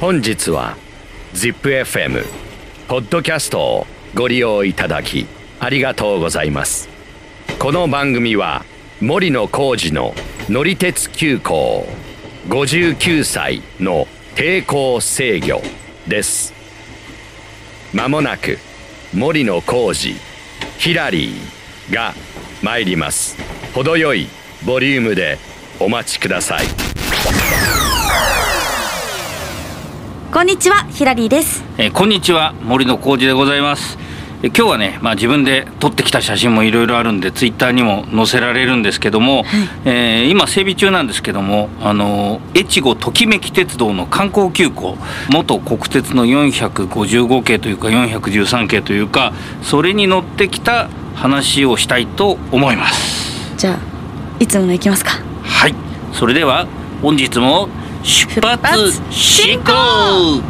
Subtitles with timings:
[0.00, 0.78] 本日は
[1.34, 2.24] ZIPFM
[2.88, 5.26] ポッドキャストをご利用いただき
[5.58, 6.88] ありがとうございます。
[7.58, 8.64] この番組は
[9.02, 10.14] 森野浩二の
[10.48, 11.86] 乗り鉄急行
[12.48, 15.60] 59歳の抵抗制御
[16.08, 16.54] です。
[17.92, 18.56] まもなく
[19.12, 20.18] 森野浩二
[20.78, 22.14] ヒラリーが
[22.62, 23.36] 参ります。
[23.74, 24.28] 程よい
[24.64, 25.36] ボリュームで
[25.78, 26.64] お待ちください。
[30.32, 31.64] こんにちはヒラリーです。
[31.76, 33.98] えーこんにちは森野浩二でございます。
[34.42, 39.44] え今日はね、まあ、自分で撮ってきた写真もいろいろあるんでツイッターにも載せられるんですけども、
[39.84, 44.96] えー今整備中なんですけどもあの越後ときめき鉄道の観光急行
[45.30, 53.56] 元国鉄の455系というか413系というかそれに乗ってきた話をしたいと思います。
[53.56, 53.78] じゃあ
[54.38, 55.10] いつもの行きますか？
[55.42, 55.74] はい。
[56.12, 56.68] それでは
[57.02, 57.68] 本日も
[58.02, 60.42] 出発発進進行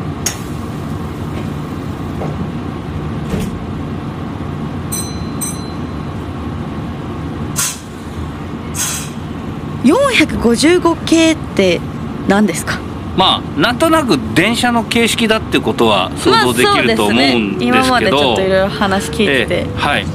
[9.84, 11.81] 455系って
[12.28, 12.78] 何ですか？
[13.17, 20.06] まあなんとなく電車の形式だってことは想像できると思うんです今までちょけどっといろいろ話聞いてて、ええはい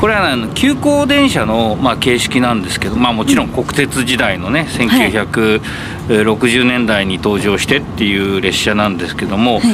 [0.00, 9.64] これはあの急行電車の、まあ、形式なんですけど、まあ、もちろん国鉄時代のね、1960年代に登場してっていう列車なんですけども、はい。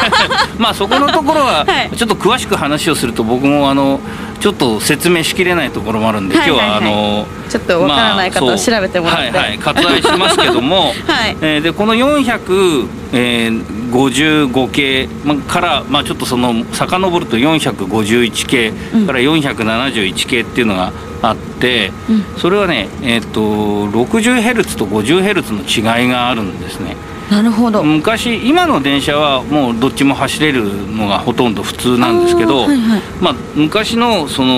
[0.58, 1.96] まあそこのところは はい。
[1.96, 4.00] ちょっと詳しく話をすると僕もあの
[4.40, 6.68] ちょっと説明しきれないところもあるんで、はいはいはい。
[6.68, 9.58] 今日はあのちょっとわからない方調べてもらって、はいはい。
[9.58, 11.36] 割愛しますけども はい。
[11.40, 22.38] えーでこの455系まから、まあ、ちょっとその遡ると451系うんから471系っていうのがあって、うん。
[22.38, 23.40] それはね、えー、と
[23.88, 26.96] 60Hz と 50Hz の違いがあるんですね。
[27.30, 33.00] なるほど、昔今の電車はもうどっちも走れるのがほとんど普通なんですけど、はいはい。
[33.20, 34.54] まあ、昔のその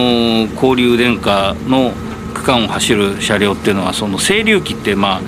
[0.55, 1.93] 交流電化の
[2.35, 5.21] 区間を走る車両っていうのはその清流機ってまあ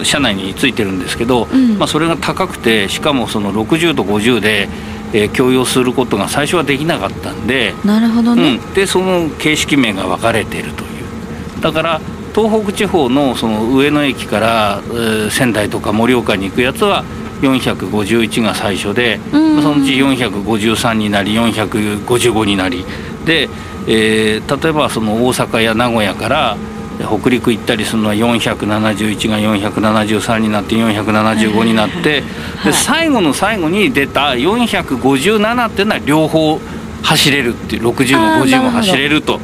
[0.00, 1.78] う車内についてるんですけど、うん。
[1.78, 4.68] まあ、それが高くてしかもその60と50で、
[5.12, 11.60] えー共用することが最初はできなかったんで、なるほどね、うん、でその形式名が分かれているという。
[11.60, 12.00] だから
[12.34, 17.04] 東北地方のその上野駅から、えー仙台とか盛岡に行くやつは
[17.42, 19.62] 451が最初で、うん。
[19.62, 22.84] そのうち453になり455になり。
[23.24, 23.48] で、
[23.86, 26.56] えー例えばその大阪や名古屋から
[27.04, 32.22] 北陸行ったりするのは471が473になって475になって、
[32.56, 32.72] はい。
[32.72, 36.60] で最後の最後に出た457っていうのは両方
[37.02, 39.40] 走れるっていう60も50も走れると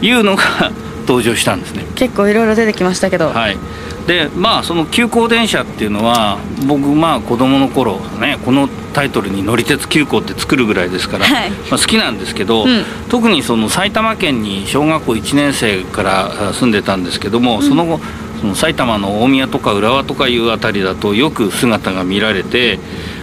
[0.00, 0.42] いうのが
[1.06, 1.84] 登場したんですね。
[1.94, 3.56] 結構いろいろ出てきましたけど、はい、
[4.10, 11.50] でまあその急行電車っていうのは僕まあ子供の頃ねこのタイトルに「乗り鉄急行」って作るぐらいですから、はい。
[11.50, 12.84] まあ、好きなんですけど、うん。
[13.08, 18.00] 特にその埼玉県に小学校1年生からあ住んでたんですけども、その後
[18.40, 22.80] その埼玉の大宮とか浦和とかいうあたりだとよく姿が見られて、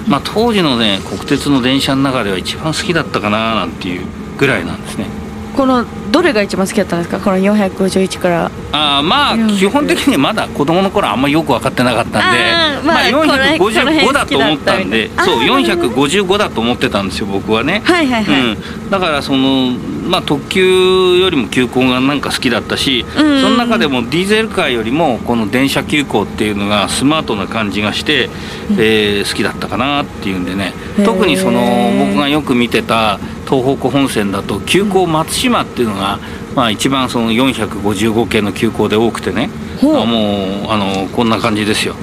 [0.08, 4.06] まあ、当時のね国鉄の電車の中では一番好きだったかななんていう
[4.38, 5.17] ぐらいなんですね。
[5.58, 7.20] このどれが一番好きだったんですか？
[7.20, 8.52] この451から。
[8.72, 12.20] あーまあうん基本的にまだ子供の頃あんまりよく分かってなかったんで
[12.86, 17.82] まあまあこれこの辺455だと思ったんでそうみたいなあーなるほ455だと思ってたんですよ僕はね。
[17.84, 19.72] はいはいはい、うん、だからその
[20.08, 28.30] まあ特急よりも急行がなんか好きだったし、その中でもディーゼルカーよりもこの電車急行っていうのがスマートな感じがして、
[28.72, 30.74] えー好きだったかなっていうんでね。
[31.06, 36.20] 特にその僕がよく見てた東北本線だと急行松島っていうのが、
[36.56, 39.50] まあ、一番その455系の急行で多くてね。
[39.80, 41.96] あもうあのこんな感じですよ。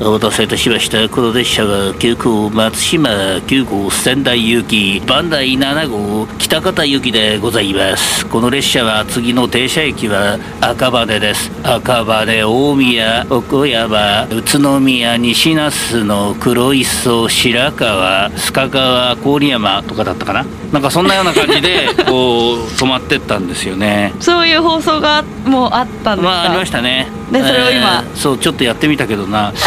[0.00, 8.26] お待たせいたしましたこの列車は急行松島9号仙台行き磐梯7号北方行きでございます。
[8.26, 11.50] この列車は次の停車駅は赤羽です。
[11.62, 24.12] 赤羽大宮岡山宇都宮西那須の黒磯白河須賀川郡山とかだったかななんかそんなような感じで こう止まってったんですよね。
[24.20, 27.08] そういう放送がもうあったんですか、まあありましたね。
[27.30, 29.52] でそれを今えーそうちょっとやってみたけどな。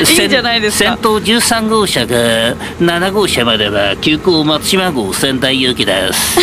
[0.00, 0.90] いいんじゃないですか？
[0.90, 2.16] 先頭13号車が
[2.80, 6.40] 7号車までは急行松島号仙台行きです。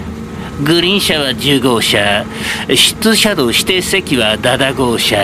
[0.62, 2.24] グリーン車は10号車
[2.68, 5.16] 出車道指定席は7号車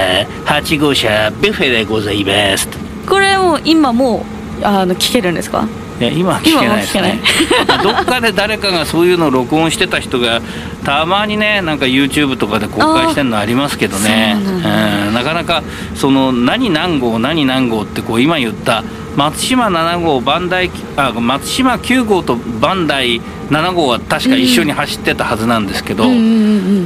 [0.47, 2.69] 8号車ビュッフェでございます。
[3.07, 4.25] これもう今も
[4.63, 5.69] うあの聞けるんですか？
[6.01, 7.21] 今は聞けないですね。
[7.83, 10.41] どっかで誰かがそういうのを録音してた人が
[10.85, 14.37] たまにねなんか YouTube とかで公開してるのありますけどね。
[14.45, 15.63] そうなんうんなかなか
[15.95, 18.85] その何何号何何号ってこう今言った
[19.17, 26.05] 松島7号磐梯あ松島9号と磐梯7号は確か一緒に走ってたはずなんですけど、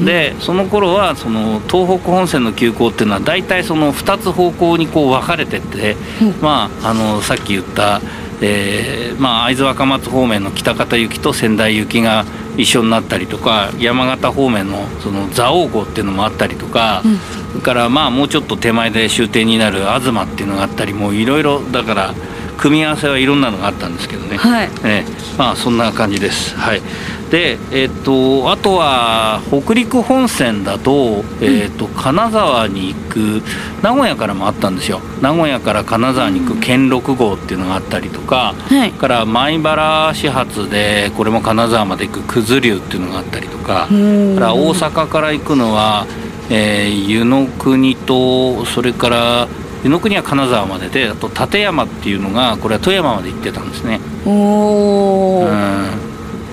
[0.04, 6.34] でその頃はその東北本線の急行っていうのは大体その2つ方向にこう分かれてって、うん。
[6.40, 8.00] まああのさっき言った、
[8.42, 12.24] えーまあ、会津若松方面の北方行きと仙台行きが
[12.56, 17.18] 一緒になったりとか山形方面のその蔵王号っていうのもあったりとか、うん
[17.50, 22.14] それからまあもうちょっと手前で終点になる東っていうのがあったりもういろいろだから
[22.58, 24.36] 組み合わせはいろんなのがあったんですけどね。
[24.36, 26.54] はいええまあそんな感じです。
[26.56, 26.82] はい。
[27.30, 33.42] で、えっとあとは北陸本線だとえっと金沢に行く
[33.82, 35.00] 名古屋からもあったんですよ。
[35.20, 38.54] 名古屋から金沢に行く兼六号っていうのがあったりとか。
[38.58, 46.06] はいから米原始発でこれも金沢まで行く九頭竜っていうのがあったりとかうんから大阪から行くのは、
[46.50, 49.48] えー湯の国とそれから
[49.82, 54.00] 湯の国は金沢までであと立山っていうのがこれは富山まで行ってたんですね。
[54.26, 56.09] おお、うん、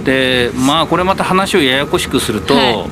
[0.07, 2.86] でまあこれまた話をややこしくすると、はい。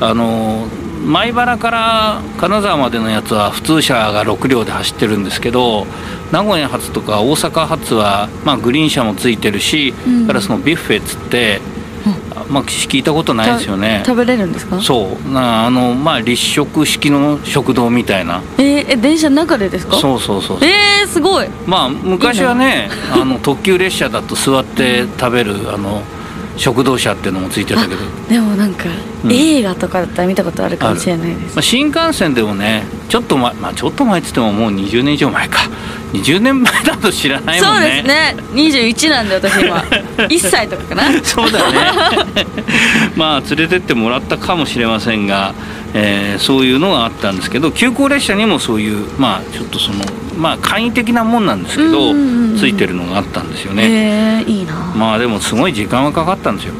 [0.00, 0.66] あの
[1.06, 5.86] 米原から金沢までのやつは普通車が6両で走ってるんですけど
[6.32, 10.26] 名古屋発とか大阪発は、まあ、グリーン車もついてるし、うん。
[10.26, 11.60] からそのビュッフェっつって、
[12.50, 14.02] まあ、聞いたことないですよね。
[14.04, 14.80] 食べれるんですか？
[14.82, 15.32] そう。
[15.32, 18.42] なあのまあ立食式の食堂みたいな。
[18.58, 19.96] えーえ電車の中でですか？
[19.98, 21.48] そうそうそうえー、すごい。
[21.66, 26.02] まあ昔はねあの特急列車だと座って食べるあの
[26.56, 28.84] 食堂車っていうのもついてたけど、でもなんか、
[29.24, 29.32] うん。
[29.32, 31.56] 映画とかだったら見たことあるかもしれないです。
[31.56, 35.60] まあ、新幹線でもねちょっと前まあちょっと前っつってももう20年以上前か。
[36.12, 37.86] 20年前だと知らないもそんね。
[37.86, 38.36] うですね。
[38.52, 39.76] 21なんで私今。
[40.28, 41.02] 1歳とかかな。
[41.22, 42.46] そうだね。
[43.16, 45.54] まあ連れてってもらったかもしれませんが、
[45.94, 50.04] えーそういうのがあったんですけど急行列車にもそういうまあちょっとその
[50.36, 52.12] まあ簡易的なもんなんですけど、
[52.58, 54.74] ついてるのがあったんですよね、へえいいな。
[54.96, 56.74] まあでもすごい時間はかかったんですよ。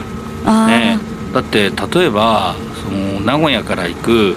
[0.67, 0.99] ね、
[1.32, 2.55] だって例えば
[2.85, 4.37] その名古屋から行く、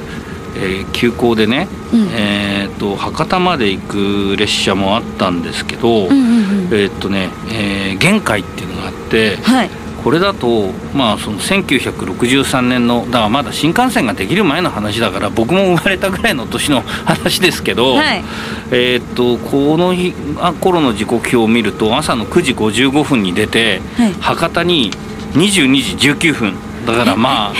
[0.56, 2.07] えー急行でね、うん。
[2.12, 9.69] えー、と博多まで行く列車もあったんですけど、えーっとね、えー限界っていうのがあってはい
[10.04, 18.23] これだとまあその1963年のだからまだ新幹線ができる前の話だから僕も生まれたぐらいの年の話ですけど、はい。
[18.71, 24.14] えーっとこの日あ頃の時刻表を見ると朝の9時55分に出て、はい。
[24.14, 24.92] 博多に
[25.33, 26.54] 22時19分。
[26.85, 27.54] だからまあ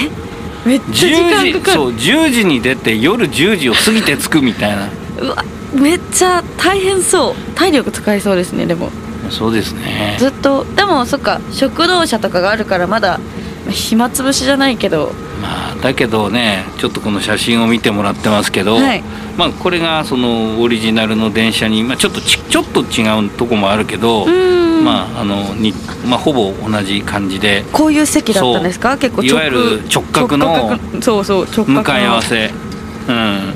[0.66, 1.72] めっちゃ時間10かかる。
[1.72, 4.90] 時そう10時に出て夜10時を過ぎて着くみたいな。
[5.22, 7.36] うわめっちゃ大変そう。
[7.56, 8.90] 体力使いそうですねでも
[9.32, 10.16] そうですね。
[10.20, 13.20] ずっとでもそっか食堂車とかがあるからまだ
[13.66, 15.12] まあ暇つぶしじゃないけど。
[15.42, 19.04] まあだけどねちょっとこの写真を見てもらってますけど、はい。
[19.38, 24.26] まあこれがそのオリジナルの電車に、まあ、ちょっとちちょっと違うとこもあるけど、
[24.84, 25.74] まああのに
[26.06, 28.98] まあほぼ同じ感じでこういう席だったんですか？
[28.98, 31.80] 結構いわゆる直角のそうそう直角の。
[31.80, 32.52] 向かい合わせ。
[33.08, 33.54] うん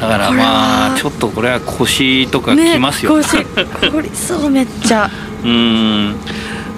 [0.00, 3.44] だからまあちょっとこれは腰とかねきますよ、腰。
[3.44, 5.10] 凝りそうめっちゃ。
[5.44, 6.16] うん。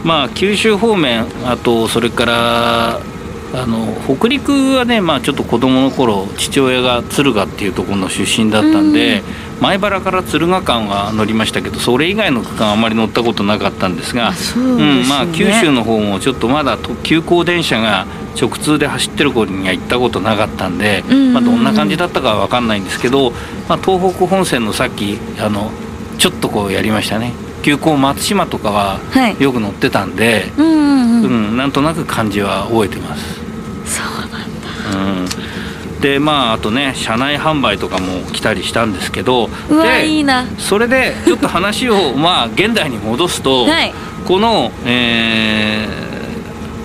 [0.05, 3.01] まあ九州方面あとそれから
[3.55, 9.23] あの北陸はねまあちょっと子供の頃父親が敦賀っていうところの出身だったんで、
[9.61, 18.07] 前原から敦賀間は乗りましたけどそれ以外の区間あまり乗ったことなかったんですがうんまあ九州の方もちょっとまだ特急行電車が
[18.41, 21.33] 直通で走ってる頃には行ったことなかったんで、うんうんうん。
[21.35, 23.33] まあ、どんな感じだったかは分かんないんですけど、
[23.69, 25.71] まあ、東北本線のさっきあの
[26.19, 27.33] ちょっとこうやりましたね。
[27.63, 29.41] 急行松島とかははい。
[29.41, 33.42] よく乗ってたんで、うんうんううんんなんとなく感じは覚えてます。
[34.93, 35.27] そうなん。
[36.01, 40.47] でまああとね車内販売とかも来たりしたんですけどうわでいいな。
[40.59, 43.93] それでちょっと話をまあ現代に戻すと、はい。
[44.27, 45.87] この、え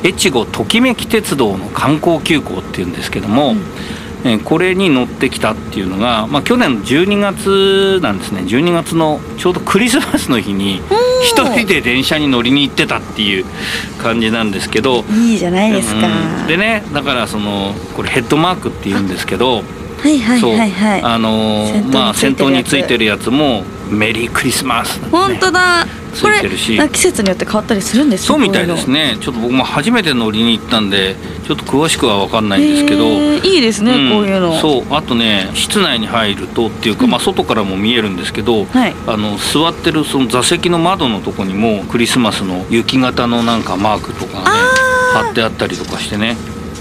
[0.04, 3.58] ー、越後ときめき鉄道の観光急行っていうんですけども、うん。
[3.58, 4.07] えー
[4.44, 8.42] これに乗ってきたっていうのが、まあ、去年の12月なんですね。
[8.42, 10.82] 12月のちょうどクリスマスの日に
[11.24, 13.46] 一人で電車に乗りに行ってたっていう
[13.98, 15.04] 感じなんですけど。
[15.12, 16.48] いいじゃないですか、うん。
[16.48, 19.64] でねだからそのこれヘッドマークって言うんですけど、
[20.02, 20.72] はいはいそうはい。
[20.72, 25.86] はいあのーまあ先頭についてるやつも「メリークリスマス」ね本当だ。
[26.18, 26.42] つこれ
[26.90, 29.14] 季節によって変わったりするんですそうみたいですね。
[29.14, 31.16] ねちょっと僕も初めて乗りに行ったんで
[31.48, 34.12] ちょっと詳しくは分かんないんですけど、いいですね、ん。
[34.12, 34.60] こういうの。
[34.60, 34.84] そう。
[34.90, 38.96] あとね室内に入るとっていうか、まあ、外からも見えるんですけど、はい。
[39.06, 44.46] あの座ってるその座席の窓のとこにもクリスマスの雪型のなんかマークとかがね
[45.14, 46.36] 貼ってあったりとかしてね。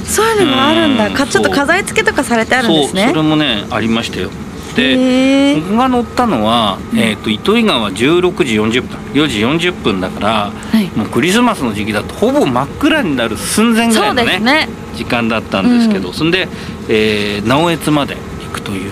[0.04, 1.08] そういうのがあるんだ。
[1.08, 1.12] うん。
[1.12, 3.02] かちょっと飾り付けとかされてあるんですね。
[3.02, 3.10] そう。
[3.10, 4.30] それもねありましたよ
[4.76, 5.60] でへー。
[5.62, 9.40] 僕が乗ったのは、えー、と糸魚川16時40分4時
[9.70, 10.86] 40分だからはい。
[10.96, 14.68] もうクリスマスの時期だとほぼ真っ暗になる寸前ぐらそいうのねね。
[14.94, 16.14] 時間だったんですけど、うん。
[16.14, 16.48] そんで、
[16.88, 18.90] えー直江津まで行くという、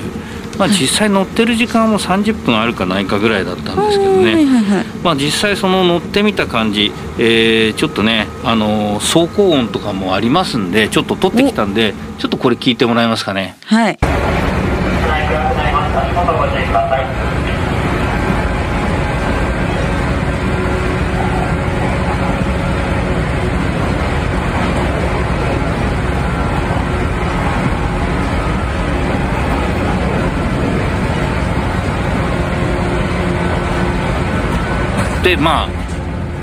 [0.58, 4.46] まあ、実際乗ってる時間も30分あるかないかぐらいだったんですけどね、
[5.02, 13.56] まあ、実際その乗ってみた感じ、えーちょっとね、あのー走行音とかもありますんでちょっと撮ってきたんでちょっとこれ聞いてもらえますかね。
[13.64, 13.98] はい
[35.24, 35.68] でまあ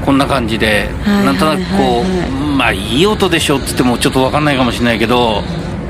[0.03, 5.41] こんな感じで、はいなんとなくこう、はいはいまあいい音でしょっつってもちょっと分かんないかもしれないけど。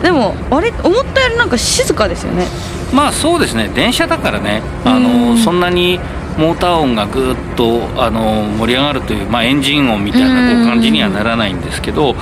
[0.02, 2.48] でもあれ思ったよりなんか静かですよね
[2.94, 5.36] まあそうですね電車だからねあうん。
[5.36, 6.00] のそんなに
[6.38, 12.14] モーター音がぐっとあの盛り上がるという、まあ、エンジン音みたいなこう感じにはならないんですけど、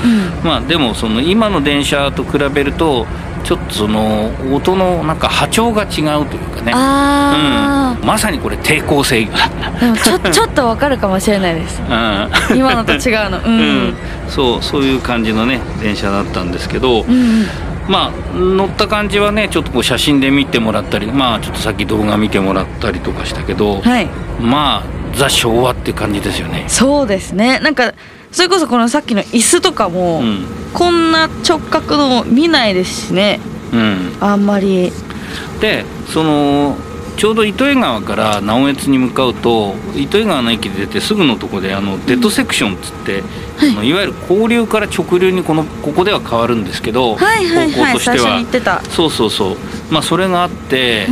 [0.43, 3.05] まあでもその今の電車と比べると
[3.43, 6.71] ちょっとその音のなんか波長が違うというかね。
[6.75, 11.81] あうん、まさにこれ抵抗制御だ、あ、でもちょ ちょっとわかるかもしれないです。
[11.87, 12.57] うん。
[12.57, 13.37] 今のと違うの。
[13.37, 13.93] ううんん、
[14.27, 17.45] そうそういう感じのね電車だったんですけど、うんうん
[17.89, 24.07] まあ乗った感じはねちょっとこう写真で見てもらったりまあちょっとさっき動画見てもらったりとかしたけど、はい。
[24.39, 26.65] まあザ昭和って感じですよね。
[26.69, 27.59] そうですね。
[27.59, 27.93] なんか
[28.31, 30.45] それこそこのさっきの椅子とかも、うん。
[30.73, 33.39] こんな直角の見ないですしね。
[33.73, 34.91] うん、あんまり。
[35.59, 36.77] でその
[37.19, 43.23] ちょうど糸魚川から直江津に向かうと糸魚川の駅で出てすぐのとこであのデッドセクションっつって、
[43.65, 47.93] い、のいわゆる交流から直流にこのここでは変わるんですけど、はいはい方は。
[47.93, 49.57] い最初に向としてはそうそうそう。
[49.91, 51.07] まあそれがあって、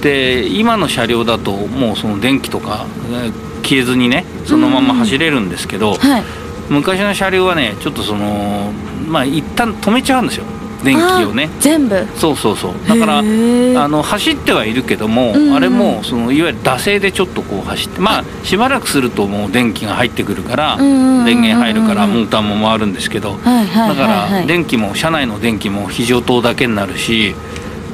[0.00, 6.22] で今の車両だともうその電気とかえー消えずにねそのまま走れるんですけど、はい。
[6.68, 8.72] 昔の車両はねちょっとその
[9.06, 10.44] まあ一旦止めちゃうんですよ
[10.84, 11.48] 電気をね。
[11.60, 12.06] 全部。
[12.16, 12.74] そうそうそう。
[12.88, 15.54] だからあの走ってはいるけども、うんうん。
[15.54, 27.36] あれもそのいわゆる惰性でちょっとこう走ってまあしばらくするともう電気が入ってくるから、うんうんうんうん電源入るからモーターも回るんですけど、だから電気も車内の電気も非常灯だけになるし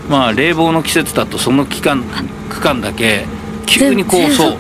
[0.08, 2.04] まあ冷房の季節だとその期間
[2.48, 3.26] 区間だけ
[3.66, 4.56] 急にこう全そう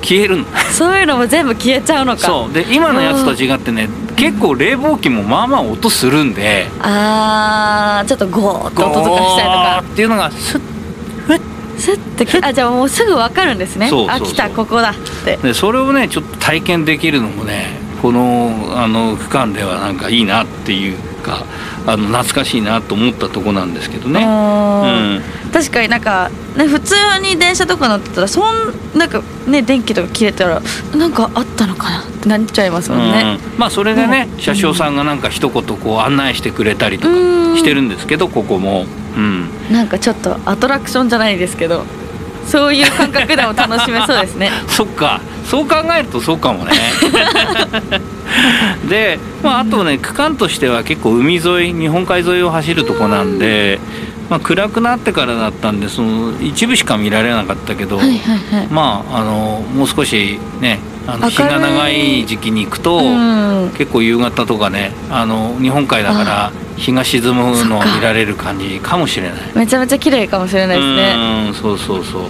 [0.00, 2.26] 消えるのそういうのも全部消えちゃうのか。
[2.26, 2.52] そう。
[2.52, 9.84] で今のやつと違ってね結構冷房機もまあまあ音するんであーちょっとゴーッと音とかしたりとか。
[9.92, 10.60] っていうのがスッ
[11.78, 13.88] スッてきあじゃあもうすぐ分かるんですね。
[13.88, 14.26] そうそうそう。
[14.28, 14.94] あ来たここだっ
[15.24, 15.36] て。
[15.36, 20.98] でそれをねちょっと体験できるのもねこのあの区間ではなんかいいなっていう
[21.28, 21.44] か
[21.86, 24.24] あの懐かしいなと思ったとこなんですけどね。
[24.24, 25.50] あうん。
[25.50, 30.60] ー確かになんか、ね、普通に電車とか乗ってたらそんなんかね電気とか切れたら
[30.94, 33.58] なんかあったのかなってなっちゃいますもんね、うん。
[33.58, 34.40] まあそれでねうん。
[34.40, 37.56] 車掌さんがなんか一言こう案内してくれたりとかうん。
[37.56, 38.86] してるんですけどここも。
[39.16, 39.48] うん。
[39.70, 41.84] なんかちょっとアトラクションじゃないですけど
[42.46, 44.50] そういう感覚でも楽しめそうですね。
[44.68, 46.72] そっかそう考えるとそうかもね。
[48.88, 53.80] で、まあ、あとね区間としては結構海沿い日本海沿いを走るとこなんで、
[54.28, 58.66] まあ、暗くなってからだったんでその一部しか見られなかったけど、はいはいはい。
[58.70, 63.70] まああのもう少しねあの日が長い時期に行くと、うん。
[63.78, 69.32] 結構夕方とかねあの日本海だから日が沈むのを見られる感じかもしれない。
[69.54, 71.14] めちゃめちゃ綺麗かもしれないですね。
[71.48, 72.28] うんそうそうそ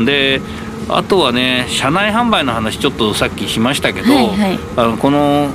[0.00, 0.04] う。
[0.04, 0.40] で
[0.88, 4.58] あとはね車内販売の話ちょっとさっきしましたけど、はいはい。
[4.76, 5.50] あのこの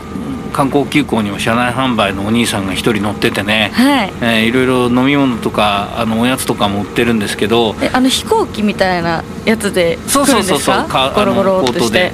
[0.53, 4.13] 観光急行にも車内販売のお兄さんが一人乗っててね、はい。
[4.21, 10.87] えーいろいろ飲み物とかあのおやつとかも売ってるんですけどえあの飛行機みたいなやつで来るそうんそうそうそう。
[10.87, 11.79] かゴロゴロっとして。
[11.79, 12.13] コートで,、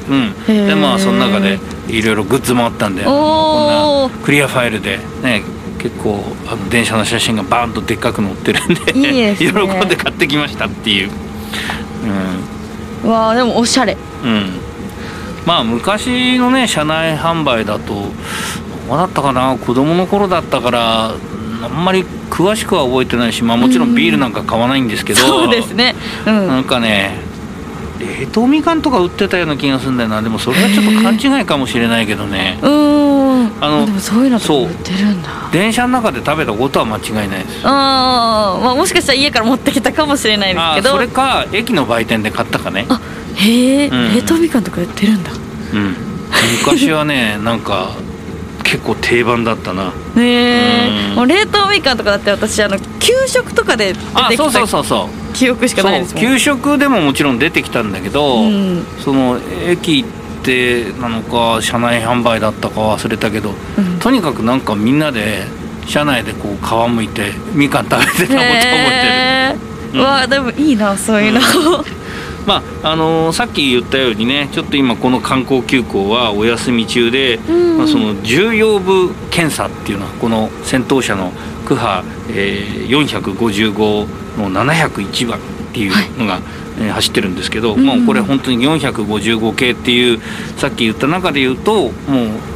[0.49, 5.43] うん、でまあその中でいろいろグッズもあったんでこんなクリアファイルでね
[5.79, 11.11] 結構あの電車の写真がバーンとでっかく載ってるんで 喜んで買ってきましたっていう、
[13.03, 13.97] わあでもおしゃれ。
[14.23, 14.29] うん。
[14.29, 14.49] うん、
[15.45, 19.57] まあ昔のね車内販売だとどうだったかな？
[19.57, 21.17] 子供の頃だったからう
[21.61, 25.95] んあんまり詳しくは覚えてないし、まあ、もちろんビールなんか買わないんですけど、そうですね。
[26.25, 27.17] うん、なんかね
[27.99, 30.21] 冷凍みかんとか売ってたような気がするんだよな。
[30.21, 32.59] でもそれはちょっと勘違いかもしれないけどね。
[32.61, 33.63] うーん。
[33.63, 34.63] あのでもそういうのとかそう。
[34.67, 35.29] 売ってるんだ。
[35.51, 37.61] 電車の中で食べたことは間違いないです。
[37.63, 40.89] あー、まあもしかしたら家から持ってきたかもしれないですあけど。
[40.91, 42.85] それか駅の売店で買ったかね。
[42.89, 42.99] あ
[43.35, 44.15] へえ、うん。
[44.15, 45.31] 冷凍みかんとか売ってるんだ。
[45.73, 45.95] うん。
[46.59, 47.91] 昔はね なんか
[48.63, 49.85] 結構定番だったな。
[50.15, 51.15] ねえうん。
[51.15, 55.17] もう冷凍みかんとかだって私あの給食とかで出てあそうそうきそうそう。
[55.17, 58.85] た記憶しかないですもんそう給食でももちろん出てきたんだけど、うん。
[59.03, 60.05] その駅
[60.41, 63.99] ってなのか車内販売だったか忘れたけど、うん。
[63.99, 65.45] とにかくなんかみんなで
[65.87, 69.57] 車内でこう皮むいてみかん食べてたことを覚えて
[69.93, 69.99] る。
[69.99, 70.05] うん。
[70.05, 71.39] わあでもいいなそういうの、
[72.45, 77.77] まああのーさっき言ったようにねちょっと今この観光急行はお休み中で、うん。
[77.77, 81.31] まあ、その重要部検査っていうのはこの先頭車の
[81.65, 85.41] 区波、えー、455の701番っ
[85.73, 90.19] ていうのが、えー走ってるんですけど、うんもうこれ本当に455系っていう
[90.57, 91.89] さっき言った中で言うとも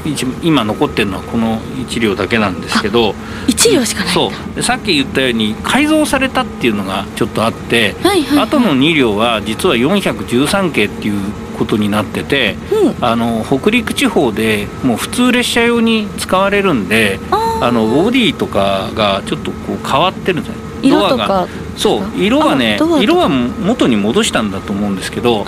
[0.05, 3.13] う一今残ってるのはこの1両だけなんですけど
[3.47, 4.55] 一両しかないそう。
[4.55, 11.21] でさっき言ったように改造されたっていうのがちょっとあって、はいはい、はい、あとの2両は実は413系っていう
[11.59, 13.05] ことになっててうん。
[13.05, 17.19] あの北陸地方でもう普通列車用に使われるんで
[17.61, 25.45] あのボディとかがちょっとこう変わってるんですね色とかドアがそう色はね色は元に戻したんだと思うんですけど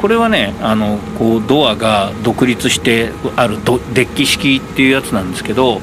[0.00, 5.80] これはねあのこうドアが独立してあるドデッキ式っていうやつなんですけど、はい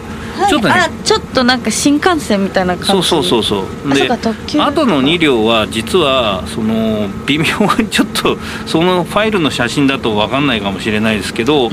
[0.49, 2.87] ちょっとねょっとなんか新幹線みたいな感じ？
[2.87, 3.93] そうそうそうそう。
[3.93, 4.17] であ
[4.71, 7.45] との2両は実はその微妙
[7.77, 11.69] にちょっとそのファイルの写真だと分かんないかもしれないですけど、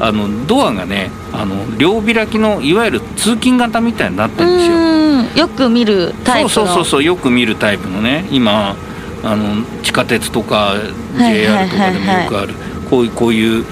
[0.00, 4.76] あのドアがねあの両開きのいわゆる通勤型みたいになってるんですよ。
[4.76, 5.38] うん。
[5.38, 6.48] よく見るタイプの。
[6.48, 8.26] そうそうそうそうよく見るタイプのね。
[8.30, 8.76] 今
[9.22, 12.54] あの地下鉄とかはいはい JR とかでもよくある。
[12.90, 13.64] こういうこういう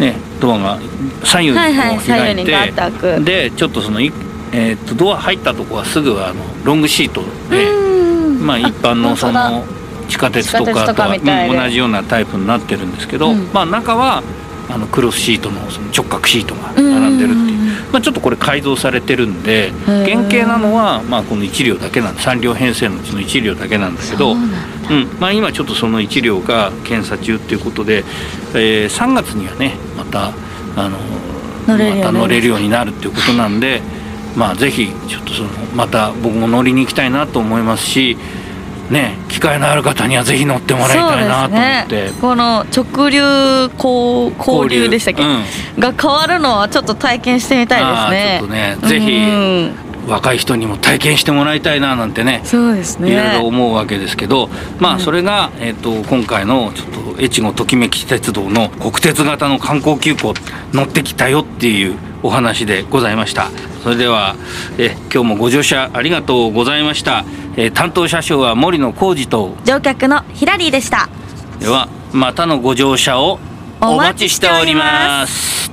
[0.00, 0.78] ねドアが
[1.24, 3.24] 左右にこはいはいう左開い右にガーッと開く。
[3.24, 4.12] てでちょっとそのい
[4.56, 7.70] えーっとドア入ったとこはすぐあのロングシートで。
[7.70, 8.46] うん。
[8.46, 9.64] まあ、一般のその
[10.08, 13.48] 地下鉄とかかとは同じようなタイプになってるんですけど、うん。
[13.52, 14.22] まあ、中は
[14.68, 20.04] あのクロスシートのその直角シートが並んでるっていう、うんまあ、ちょっとこれ改造されてるんでー。
[20.04, 28.04] 原型なのはまあこの1両だけなん3両編成のうちの1両だけなんだけどそうなんまあ、今ちょっとその1両が検査中っていうことで、
[28.54, 30.32] えー3月にはねまた
[30.76, 30.98] あの
[31.66, 33.82] また乗れるようになるっていうことなんで、
[34.36, 38.16] まあぜひちょっとそのまた僕も乗りに行きたいなと思いますし
[38.90, 42.04] ね機会のある方にはぜひ乗ってもらいたいなと思って。
[42.10, 43.18] ね、この直流
[43.76, 45.80] 交交流でしたっけ、うん。
[45.80, 48.38] が変わるのはちょっと体験してみたいですね。
[48.40, 49.86] ちょっとねぜひうん。
[50.06, 53.12] 若い人にも体験してもらいたいななんてねそうですね。
[53.12, 60.34] いろいろ思うわけですけど、まあそれが、えー、と今回のちょっと越後ときめき鉄道の国鉄型の観光急行
[60.72, 63.50] 乗ってきたよっていうお話でございました
[63.86, 64.34] それでは
[64.78, 67.24] え今日もご乗車ありがとうございました、
[67.56, 69.54] えー担当車掌は森野浩二と。
[69.64, 71.08] 乗客のヒラリーでした。
[71.60, 73.38] ではまたのご乗車を
[73.80, 75.70] お待ちしております。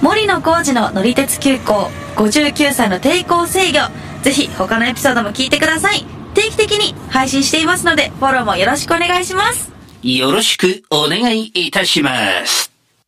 [0.00, 3.78] 森野浩二の乗り鉄急行59歳の抵抗制御。
[4.22, 6.06] ぜひ他のエピソードも聞いてください。
[6.34, 9.72] 定期的に配信していますのでフォローもよろしくお願いします。
[10.04, 12.71] よろしくお願いいたします